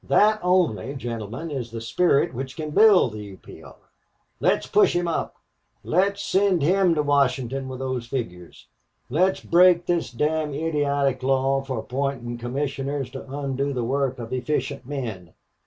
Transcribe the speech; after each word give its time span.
That 0.07 0.39
only, 0.41 0.95
gentlemen, 0.95 1.51
is 1.51 1.69
the 1.69 1.79
spirit 1.79 2.33
which 2.33 2.55
can 2.55 2.71
build 2.71 3.11
the 3.13 3.19
U. 3.19 3.37
P. 3.37 3.61
R. 3.61 3.75
Let's 4.39 4.65
push 4.65 4.95
him 4.95 5.07
up. 5.07 5.35
Let's 5.83 6.23
send 6.23 6.63
him 6.63 6.95
to 6.95 7.03
Washington 7.03 7.67
with 7.67 7.77
those 7.77 8.07
figures. 8.07 8.65
Let's 9.11 9.41
break 9.41 9.85
this 9.85 10.09
damned 10.11 10.55
idiotic 10.55 11.21
law 11.21 11.61
for 11.61 11.77
appointing 11.77 12.39
commissioners 12.39 13.11
to 13.11 13.29
undo 13.31 13.73
the 13.73 13.83
work 13.83 14.17
of 14.17 14.33
efficient 14.33 14.87
men." 14.87 15.35